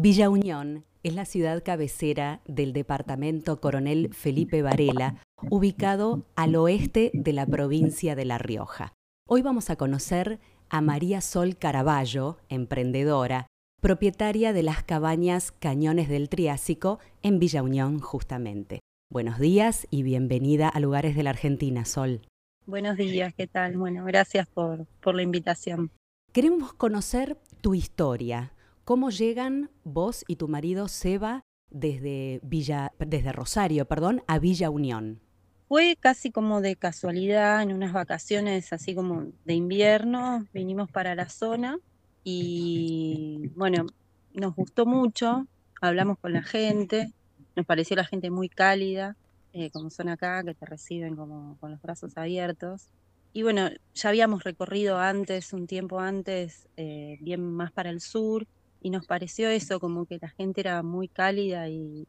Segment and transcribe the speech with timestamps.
[0.00, 5.16] Villa Unión es la ciudad cabecera del departamento Coronel Felipe Varela,
[5.50, 8.92] ubicado al oeste de la provincia de La Rioja.
[9.26, 10.38] Hoy vamos a conocer
[10.68, 13.48] a María Sol Caraballo, emprendedora,
[13.80, 18.78] propietaria de las cabañas Cañones del Triásico en Villa Unión justamente.
[19.10, 22.20] Buenos días y bienvenida a Lugares de la Argentina, Sol.
[22.66, 23.76] Buenos días, ¿qué tal?
[23.76, 25.90] Bueno, gracias por, por la invitación.
[26.32, 28.52] Queremos conocer tu historia,
[28.88, 35.20] cómo llegan vos y tu marido Seba desde Villa, desde Rosario, perdón, a Villa Unión.
[35.68, 41.28] Fue casi como de casualidad, en unas vacaciones así como de invierno, vinimos para la
[41.28, 41.78] zona
[42.24, 43.84] y bueno,
[44.32, 45.46] nos gustó mucho,
[45.82, 47.12] hablamos con la gente,
[47.56, 49.18] nos pareció la gente muy cálida,
[49.52, 52.88] eh, como son acá, que te reciben como con los brazos abiertos.
[53.34, 58.46] Y bueno, ya habíamos recorrido antes, un tiempo antes, eh, bien más para el sur,
[58.80, 62.06] y nos pareció eso, como que la gente era muy cálida y,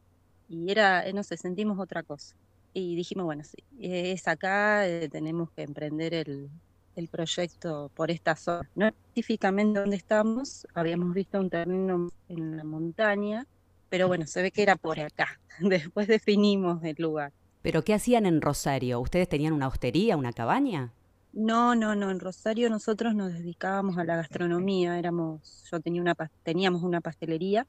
[0.66, 2.34] era, eh, no sentimos otra cosa.
[2.72, 6.50] Y dijimos, bueno, sí, es acá, eh, tenemos que emprender el,
[6.96, 8.68] el proyecto por esta zona.
[8.74, 13.46] No específicamente donde estamos, habíamos visto un terreno en la montaña,
[13.88, 15.40] pero bueno, se ve que era por acá.
[15.60, 17.32] Después definimos el lugar.
[17.62, 19.00] ¿Pero qué hacían en Rosario?
[19.00, 20.92] ¿Ustedes tenían una hostería, una cabaña?
[21.32, 22.10] No, no, no.
[22.10, 24.98] En Rosario nosotros nos dedicábamos a la gastronomía.
[24.98, 27.66] Éramos, yo tenía una, teníamos una pastelería,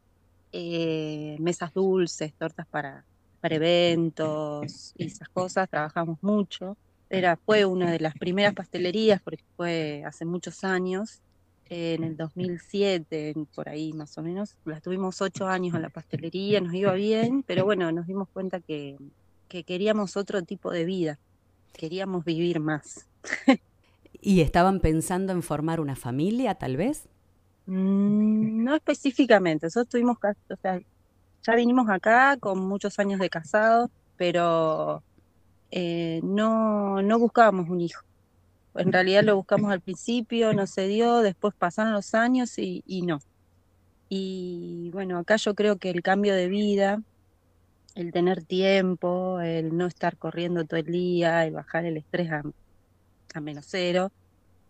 [0.51, 3.05] eh, mesas dulces, tortas para,
[3.39, 5.69] para eventos y esas cosas.
[5.69, 6.77] Trabajamos mucho.
[7.09, 11.21] Era, fue una de las primeras pastelerías porque fue hace muchos años.
[11.69, 16.59] en el 2007, por ahí más o menos, la tuvimos ocho años en la pastelería,
[16.59, 18.97] nos iba bien, pero bueno, nos dimos cuenta que,
[19.47, 21.17] que queríamos otro tipo de vida,
[21.73, 23.07] queríamos vivir más.
[24.21, 27.07] ¿Y estaban pensando en formar una familia, tal vez?
[27.65, 30.17] Mm, no específicamente, nosotros tuvimos,
[30.49, 30.79] o sea,
[31.43, 35.03] ya vinimos acá con muchos años de casado, pero
[35.71, 38.03] eh, no, no buscábamos un hijo.
[38.75, 43.19] En realidad lo buscamos al principio, no se dio, después pasaron los años y, no.
[44.09, 47.01] Y bueno, acá yo creo que el cambio de vida,
[47.95, 52.43] el tener tiempo, el no estar corriendo todo el día, el bajar el estrés a,
[53.33, 54.11] a menos cero.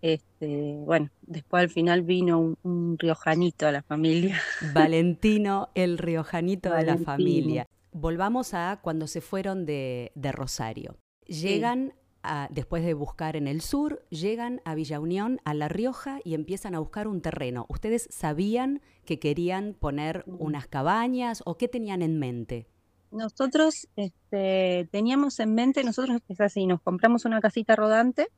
[0.01, 4.41] Este, bueno, después al final vino un, un riojanito a la familia.
[4.73, 7.67] Valentino, el riojanito de la familia.
[7.91, 10.97] Volvamos a cuando se fueron de, de Rosario.
[11.27, 16.19] Llegan, a, después de buscar en el sur, llegan a Villa Unión, a La Rioja,
[16.23, 17.65] y empiezan a buscar un terreno.
[17.69, 22.67] ¿Ustedes sabían que querían poner unas cabañas o qué tenían en mente?
[23.11, 28.29] Nosotros este, teníamos en mente, nosotros es así, nos compramos una casita rodante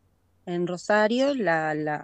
[0.46, 2.04] en Rosario, la, la,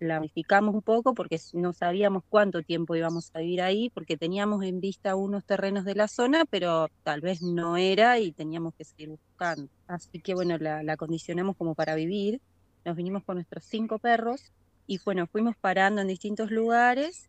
[0.00, 0.20] la
[0.60, 5.16] un poco porque no sabíamos cuánto tiempo íbamos a vivir ahí, porque teníamos en vista
[5.16, 9.68] unos terrenos de la zona, pero tal vez no era y teníamos que seguir buscando.
[9.86, 12.40] Así que bueno, la, la condicionamos como para vivir.
[12.84, 14.52] Nos vinimos con nuestros cinco perros
[14.86, 17.28] y bueno, fuimos parando en distintos lugares.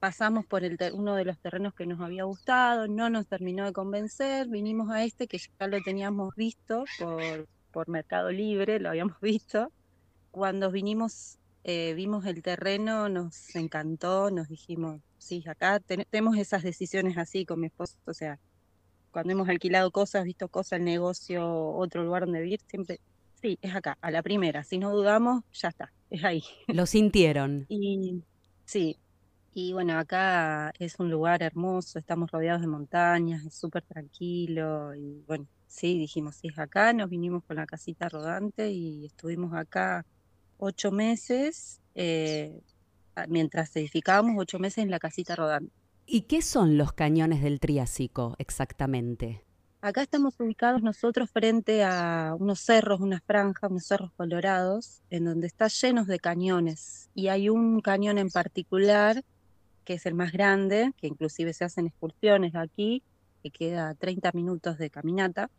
[0.00, 3.72] Pasamos por el uno de los terrenos que nos había gustado, no nos terminó de
[3.72, 9.18] convencer, vinimos a este que ya lo teníamos visto por, por Mercado Libre, lo habíamos
[9.22, 9.72] visto,
[10.36, 16.62] cuando vinimos, eh, vimos el terreno, nos encantó, nos dijimos, sí, acá ten tenemos esas
[16.62, 18.38] decisiones así con mi esposo, o sea,
[19.12, 23.00] cuando hemos alquilado cosas, visto cosas, el negocio, otro lugar donde vivir, siempre,
[23.40, 26.44] sí, es acá, a la primera, si no dudamos, ya está, es ahí.
[26.68, 27.64] Lo sintieron.
[27.70, 28.22] y
[28.66, 28.98] sí,
[29.54, 35.24] y bueno, acá es un lugar hermoso, estamos rodeados de montañas, es súper tranquilo y
[35.26, 40.04] bueno, sí, dijimos, sí, es acá, nos vinimos con la casita rodante y estuvimos acá
[40.58, 42.60] ocho meses, eh,
[43.28, 45.72] mientras edificábamos ocho meses en la casita rodante.
[46.06, 49.42] ¿Y qué son los cañones del Triásico exactamente?
[49.80, 55.46] Acá estamos ubicados nosotros frente a unos cerros, unas franjas, unos cerros colorados, en donde
[55.46, 57.10] está llenos de cañones.
[57.14, 59.22] Y hay un cañón en particular,
[59.84, 63.02] que es el más grande, que inclusive se hacen excursiones aquí,
[63.42, 65.50] que queda a 30 minutos de caminata,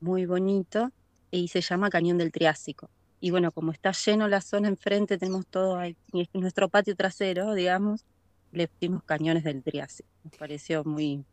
[0.00, 0.90] muy bonito,
[1.30, 2.90] y se llama Cañón del Triásico
[3.22, 5.96] y bueno, como está lleno la zona enfrente, tenemos todo ahí,
[6.32, 8.04] nuestro patio trasero, digamos,
[8.50, 10.08] le pusimos cañones del Triásico.
[10.24, 11.24] Nos pareció muy...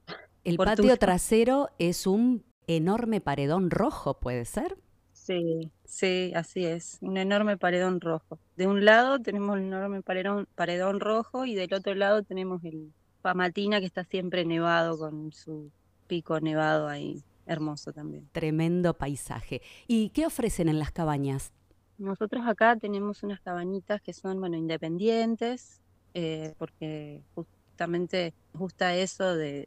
[0.44, 4.78] El patio trasero es un enorme paredón rojo, ¿puede ser?
[5.14, 8.38] Sí, sí, así es, un enorme paredón rojo.
[8.56, 12.94] De un lado tenemos el enorme paredón, paredón rojo y del otro lado tenemos el
[13.24, 15.72] Pamatina que está siempre nevado con su
[16.06, 18.30] pico nevado ahí, hermoso también.
[18.32, 19.64] Tremendo paisaje.
[19.88, 21.52] ¿Y qué ofrecen en las cabañas?
[22.00, 25.82] Nosotros acá tenemos unas cabañitas que son, bueno, independientes,
[26.14, 29.66] eh, porque justamente gusta eso de,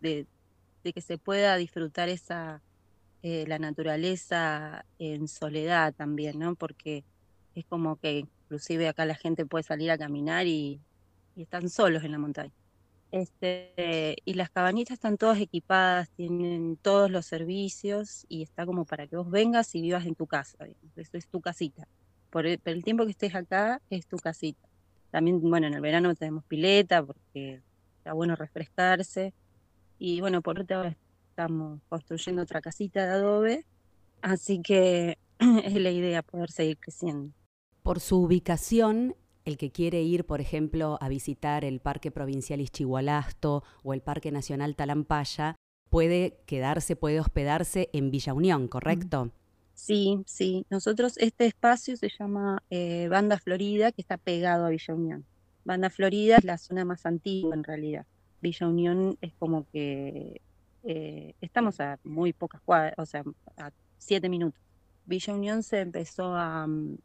[0.00, 2.62] que se pueda disfrutar esa
[3.22, 6.54] eh, la naturaleza en soledad también, ¿no?
[6.54, 7.04] Porque
[7.56, 10.80] es como que inclusive acá la gente puede salir a caminar y,
[11.34, 12.52] están solos en la montaña.
[13.10, 19.06] Este, y las cabañitas están todas equipadas, tienen todos los servicios y está como para
[19.06, 20.58] que vos vengas y vivas en tu casa.
[20.96, 21.88] Eso es tu casita.
[22.30, 24.66] Por el, tiempo que estés acá, es tu casita.
[25.10, 27.60] También, bueno, en el verano tenemos pileta porque
[27.98, 29.34] está bueno refrescarse.
[29.98, 30.94] Y bueno, por otro lado
[31.28, 33.66] estamos construyendo otra casita de adobe.
[34.22, 37.32] Así que es la idea poder seguir creciendo.
[37.82, 43.64] Por su ubicación, el que quiere ir, por ejemplo, a visitar el Parque Provincial Ischigualasto
[43.82, 45.56] o el Parque Nacional Talampaya,
[45.90, 49.32] puede quedarse, puede hospedarse en Villa Unión, ¿correcto?
[49.74, 50.66] Sí, sí.
[50.70, 55.24] Nosotros, este espacio se llama eh, Banda Florida, que está pegado a Villa Unión.
[55.64, 58.06] Banda Florida es la zona más antigua en realidad.
[58.40, 60.40] Villa Unión es como que
[60.84, 63.22] eh, estamos a muy pocas cuadras, o sea,
[63.56, 64.60] a siete minutos.
[65.06, 66.98] Villa Unión se empezó a, mm,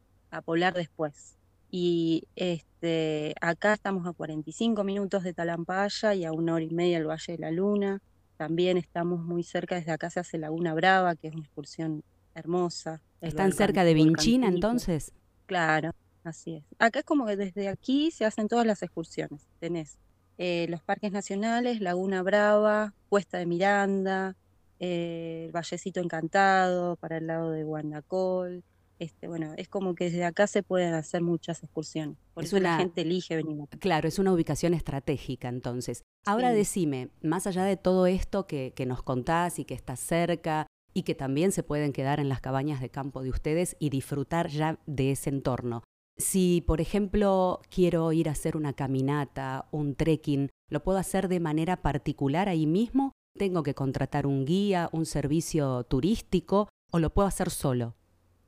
[0.46, 1.36] poblar después.
[1.70, 6.98] Y este, acá estamos a 45 minutos de Talampaya y a una hora y media
[6.98, 8.02] del Valle de la Luna.
[8.38, 12.04] También estamos muy cerca, desde acá se hace Laguna Brava, que es una excursión
[12.40, 13.02] hermosa.
[13.22, 15.14] ¿Están cerca de Vinchina entonces?
[15.46, 15.92] Claro,
[16.24, 16.64] así es.
[16.80, 19.48] Acá es como que desde aquí se hacen todas las excursiones.
[19.60, 19.98] Tenés
[20.38, 24.36] eh, los parques nacionales, Laguna Brava, Cuesta de Miranda,
[24.80, 28.64] eh, el Vallecito Encantado para el lado de Guandacol,
[29.00, 32.18] este, bueno, es como que desde acá se pueden hacer muchas excursiones.
[32.34, 33.68] Por eso la gente elige venir.
[33.80, 36.04] Claro, es una ubicación estratégica entonces.
[36.26, 40.68] Ahora decime, más allá de todo esto que, que nos contás y que está cerca
[40.98, 44.48] y que también se pueden quedar en las cabañas de campo de ustedes y disfrutar
[44.48, 45.84] ya de ese entorno.
[46.18, 51.40] Si, por ejemplo, quiero ir a hacer una caminata, un trekking, ¿lo puedo hacer de
[51.40, 53.12] manera particular ahí mismo?
[53.38, 57.94] ¿Tengo que contratar un guía, un servicio turístico o lo puedo hacer solo?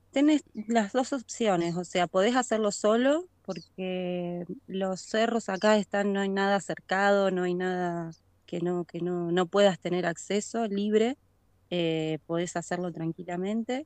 [0.10, 6.22] Tienes las dos opciones, o sea, podés hacerlo solo porque los cerros acá están, no
[6.22, 8.10] hay nada cercado, no hay nada
[8.48, 11.16] que no, que no, no puedas tener acceso libre,
[11.69, 13.86] eh, podés hacerlo tranquilamente,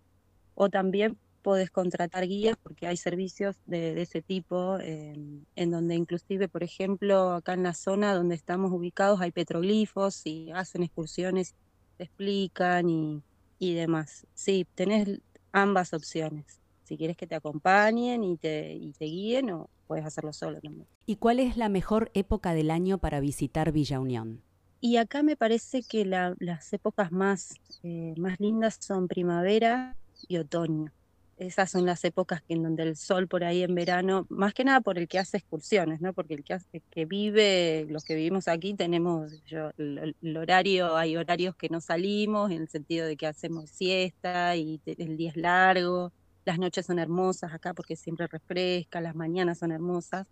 [0.55, 6.63] o también podés contratar guías porque hay servicios de, ese tipo, en donde inclusive, por
[6.63, 11.53] ejemplo, acá en la zona donde estamos ubicados hay petroglifos y hacen excursiones,
[11.97, 13.21] te explican y,
[13.59, 14.25] y demás.
[14.33, 15.19] Sí, tenés
[15.51, 16.59] ambas opciones.
[16.83, 20.59] Si quieres que te acompañen y te, y te guíen o puedes hacerlo solo.
[21.05, 24.41] ¿Y cuál es la mejor época del año para visitar Villa Unión?
[24.85, 29.95] Y acá me parece que las épocas más, eh, más lindas son primavera
[30.27, 30.91] y otoño
[31.37, 34.63] esas son las épocas que en donde el sol por ahí en verano, más que
[34.63, 36.13] nada por el que hace excursiones, ¿no?
[36.13, 39.31] Porque el que, hace, que vive, los que vivimos aquí tenemos
[39.77, 44.79] el, horario, hay horarios que no salimos, en el sentido de que hacemos siesta y
[44.85, 46.11] el día es largo,
[46.45, 50.27] las noches son hermosas acá porque siempre refresca, las mañanas son hermosas,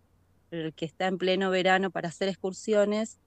[0.49, 3.17] pero el que está en pleno verano para hacer excursiones,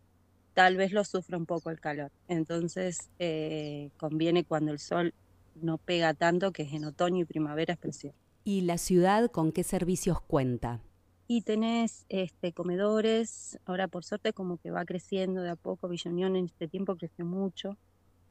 [0.55, 2.11] tal vez lo sufra un poco el calor.
[2.29, 5.13] Entonces, eh, conviene cuando el sol
[5.61, 8.07] no pega tanto, que es en otoño y primavera es
[8.45, 10.81] ¿Y la ciudad con qué servicios cuenta?
[11.27, 16.37] Y tenés este, comedores, ahora por suerte como que va creciendo de a poco, Villonión
[16.37, 17.79] en este tiempo creció mucho,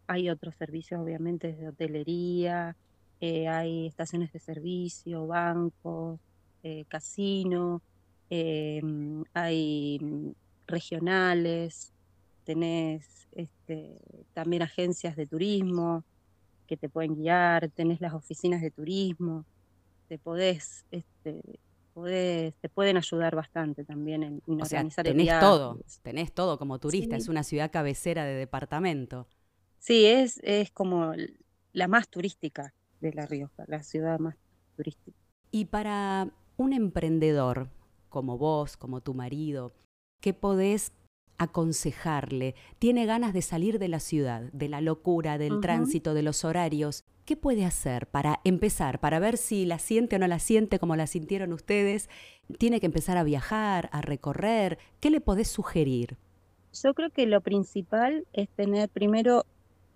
[0.06, 2.76] hay otros servicios obviamente de hotelería,
[3.20, 6.20] eh, hay estaciones de servicio, bancos,
[6.62, 7.82] eh, casino,
[8.30, 10.36] em, hay
[10.68, 11.93] regionales,
[12.44, 14.00] tenés este,
[14.34, 16.04] también agencias de turismo,
[16.68, 19.46] que te pueden guiar, tenés las oficinas de turismo,
[20.08, 21.42] te podés, este,
[21.94, 26.80] podés, te pueden ayudar bastante también en, o organizar sea, tenés todo, tenés todo como
[26.80, 29.28] turista, es una ciudad cabecera de departamento.
[29.80, 31.14] Sí, es, es como
[31.74, 34.36] la más turística de La Rioja, la ciudad más
[34.76, 35.18] turística.
[35.52, 37.70] Y para un emprendedor
[38.10, 39.74] como vos, como tu marido,
[40.22, 40.94] ¿qué podés
[41.44, 46.44] aconsejarle, tiene ganas de salir de la ciudad, de la locura, del tránsito, de los
[46.44, 50.80] horarios, ¿qué puede hacer para empezar, para ver si la siente o no la siente
[50.80, 52.10] como la sintieron ustedes?
[52.58, 56.18] Tiene que empezar a viajar, a recorrer, ¿qué le podés sugerir?
[56.84, 59.46] Yo creo que lo principal es tener primero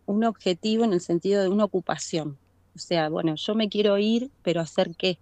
[0.06, 2.38] un objetivo en el sentido de una ocupación.
[2.76, 5.18] O sea, bueno, yo me quiero ir, pero hacer qué.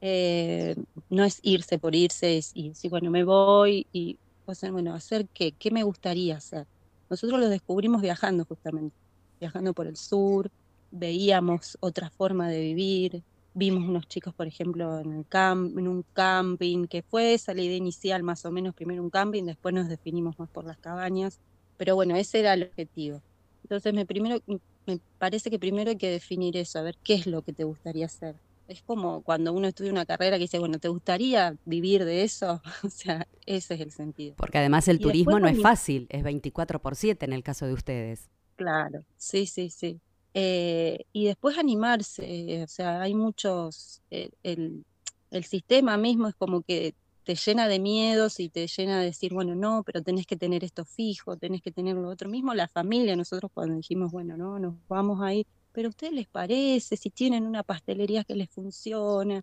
[0.00, 0.76] Eh,
[1.10, 5.52] no es irse por irse y decir, bueno, me voy y o bueno, hacer qué,
[5.58, 6.66] qué me gustaría hacer.
[7.08, 8.96] Nosotros lo descubrimos viajando justamente,
[9.40, 10.50] viajando por el sur,
[10.90, 16.04] veíamos otra forma de vivir, vimos unos chicos, por ejemplo, en, el camp, en un
[16.12, 19.88] camping, que fue esa la idea inicial más o menos, primero un camping, después nos
[19.88, 21.40] definimos más por las cabañas,
[21.76, 23.22] pero bueno, ese era el objetivo.
[23.64, 24.38] Entonces me, primero,
[24.86, 27.64] me parece que primero hay que definir eso, a ver qué es lo que te
[27.64, 28.36] gustaría hacer.
[28.72, 32.62] Es como cuando uno estudia una carrera que dice, bueno, ¿te gustaría vivir de eso?
[32.82, 34.34] o sea, ese es el sentido.
[34.36, 37.74] Porque además el turismo no es fácil, es 24 por 7 en el caso de
[37.74, 38.30] ustedes.
[38.56, 40.00] Claro, sí, sí, sí.
[40.32, 44.86] Eh, y después animarse, o sea, hay muchos, eh, el,
[45.30, 49.34] el, sistema mismo es como que te llena de miedos y te llena de decir,
[49.34, 52.68] bueno, no, pero tenés que tener esto fijo, tenés que tener lo otro mismo, la
[52.68, 56.96] familia, nosotros cuando dijimos, bueno, no, nos vamos a ir, pero a ustedes les parece,
[56.96, 59.42] si tienen una pastelería que les funciona,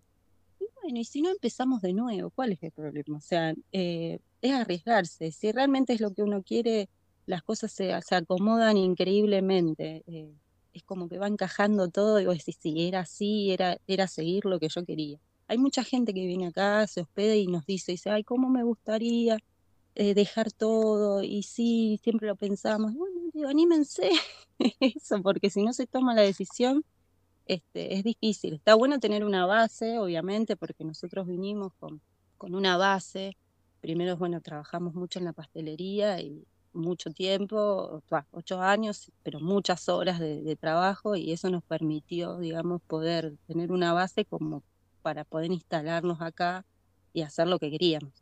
[0.60, 3.18] y bueno, y si no empezamos de nuevo, ¿cuál es el problema?
[3.18, 6.88] O sea, eh, es arriesgarse, si realmente es lo que uno quiere,
[7.26, 10.04] las cosas se, se acomodan increíblemente
[10.72, 14.44] es como que va encajando todo y vos decís, sí, era así, era, era seguir
[14.44, 15.18] lo que yo quería.
[15.48, 18.62] Hay mucha gente que viene acá, se hospeda y nos dice, dice, ay, ¿cómo me
[18.62, 19.38] gustaría
[19.96, 21.22] eh, dejar todo?
[21.22, 22.94] Y sí, siempre lo pensamos.
[22.94, 23.09] Bueno,
[23.48, 24.10] anímense
[24.80, 26.84] eso, porque si no se toma la decisión,
[27.46, 28.54] este, es difícil.
[28.54, 32.00] Está bueno tener una base, obviamente, porque nosotros vinimos con,
[32.38, 33.36] con una base.
[33.80, 40.20] Primero, bueno, trabajamos mucho en la pastelería y mucho tiempo, ocho años, pero muchas horas
[40.20, 44.62] de, trabajo y eso nos permitió, digamos, poder tener una base como
[45.02, 46.64] para poder instalarnos acá
[47.12, 48.12] y hacer lo que queríamos.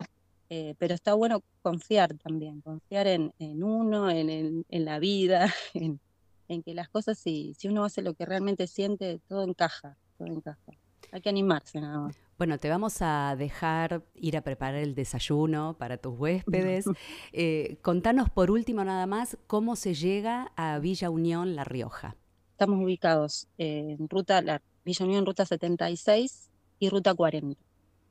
[0.51, 6.01] Eh, pero está bueno confiar también, confiar en, uno, en, en, la vida, en,
[6.49, 10.29] en, que las cosas, si, si uno hace lo que realmente siente, todo encaja, todo
[10.29, 10.73] encaja.
[11.13, 12.17] Hay que animarse nada más.
[12.39, 16.87] Bueno, te vamos a dejar ir a preparar el desayuno para tus huéspedes.
[17.33, 22.17] Eh, contanos por último nada más cómo se llega a Villa Unión, La Rioja.
[22.53, 27.61] Estamos ubicados en ruta, la Villa Unión, ruta 76 y ruta 40.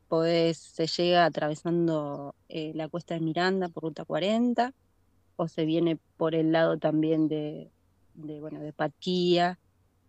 [0.07, 4.73] Podés, se llega atravesando eh, la cuesta de Miranda por ruta 40
[5.35, 7.71] o se viene por el lado también de,
[8.13, 8.73] de bueno, de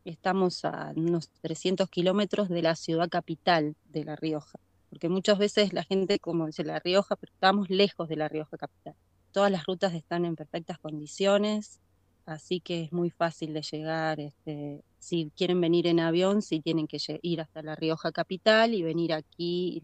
[0.04, 5.72] estamos a unos 300 kilómetros de la ciudad capital de La Rioja, porque muchas veces
[5.72, 8.94] la gente, como dice La Rioja, pero estamos lejos de La Rioja capital.
[9.32, 11.80] Todas las rutas están en perfectas condiciones,
[12.24, 14.20] así que es muy fácil de llegar.
[14.20, 18.82] Este, si quieren venir en avión, si tienen que ir hasta La Rioja capital y
[18.82, 19.82] venir aquí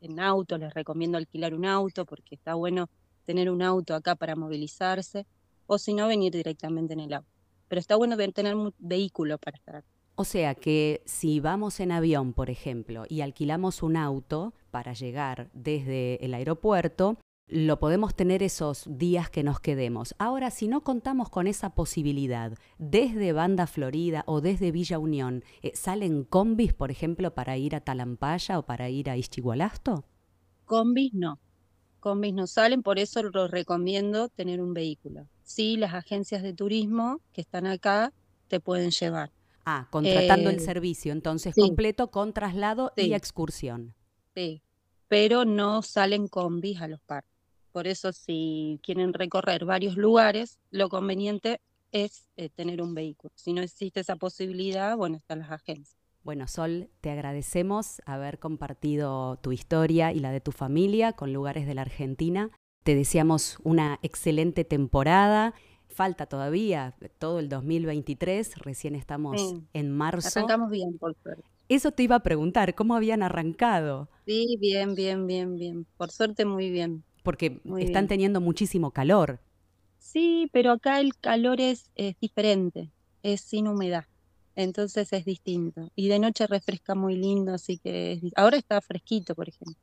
[0.00, 2.88] en auto, les recomiendo alquilar un auto porque está bueno
[3.24, 5.26] tener un auto acá para movilizarse,
[5.66, 7.34] o si no, venir directamente en el auto
[7.68, 9.84] pero está bueno tener un vehículo para estar.
[10.16, 15.50] O sea que si vamos en avión, por ejemplo, y alquilamos un auto para llegar
[15.54, 20.14] desde el aeropuerto, lo podemos tener esos días que nos quedemos.
[20.18, 25.72] Ahora, si no contamos con esa posibilidad, desde Banda Florida o desde Villa Unión, eh,
[25.74, 30.04] ¿salen combis, por ejemplo, para ir a Talampaya o para ir a Ischigualasto?
[30.64, 31.38] Combis no.
[32.00, 37.20] Combis no salen, por eso lo recomiendo tener un vehículo sí las agencias de turismo
[37.32, 38.12] que están acá
[38.48, 39.30] te pueden llevar.
[39.64, 43.94] Ah, contratando el eh, servicio entonces completo con traslado y excursión.
[44.34, 44.62] Sí,
[45.08, 47.33] pero no salen combis a los parques.
[47.74, 53.32] Por eso si quieren recorrer varios lugares, lo conveniente es eh, tener un vehículo.
[53.34, 55.96] Si no existe esa posibilidad, bueno, están las agencias.
[56.22, 61.66] Bueno, Sol, te agradecemos haber compartido tu historia y la de tu familia con lugares
[61.66, 62.52] de la Argentina.
[62.84, 65.52] Te deseamos una excelente temporada.
[65.88, 70.28] Falta todavía todo el 2023, recién estamos en marzo.
[70.38, 71.42] Arrancamos bien, por suerte.
[71.68, 74.08] Eso te iba a preguntar, ¿cómo habían arrancado?
[74.26, 75.86] Sí, bien, bien, bien, bien.
[75.96, 77.02] Por suerte, muy bien.
[77.24, 79.40] Porque están teniendo muchísimo calor.
[79.98, 82.92] Sí, pero acá el calor es, es diferente,
[83.24, 84.04] es sin humedad
[84.56, 85.90] entonces es distinto.
[85.94, 89.74] Y de noche refresca muy lindo, así que ahora está fresquito, por ejemplo.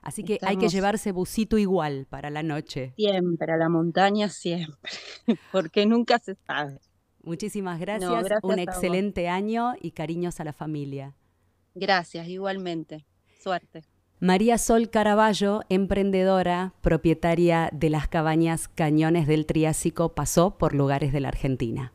[0.00, 2.92] Así que hay que llevarse busito igual para la noche.
[2.96, 4.90] Siempre, a la montaña siempre,
[5.52, 6.78] porque nunca se sabe.
[7.22, 11.14] Muchísimas gracias, un excelente año y cariños a la familia.
[11.74, 13.04] Gracias, igualmente.
[13.40, 13.84] Suerte.
[14.20, 21.20] María Sol Caraballo, emprendedora, propietaria de las cabañas Cañones del Triásico, pasó por lugares de
[21.20, 21.92] la Argentina.